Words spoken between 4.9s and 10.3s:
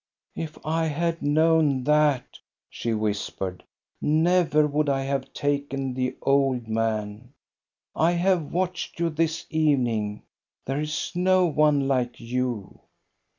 have taken the old man. I have watched you this evening;